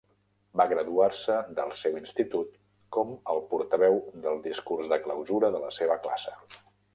Va 0.59 0.65
graduar-se 0.69 1.35
del 1.59 1.73
seu 1.81 1.99
institut 1.99 2.55
com 2.97 3.11
el 3.35 3.43
portaveu 3.53 4.01
del 4.25 4.41
discurs 4.49 4.91
de 4.95 4.99
clausura 5.05 5.53
de 5.59 5.63
la 5.67 5.71
seva 5.81 6.01
classe. 6.09 6.35